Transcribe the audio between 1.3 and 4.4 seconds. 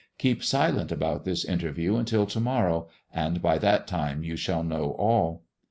interview till to morrow, and by that time you